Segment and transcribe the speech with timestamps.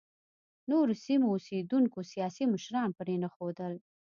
[0.71, 3.73] نورو سیمو اوسېدونکو سیاسي مشران پرېنښودل.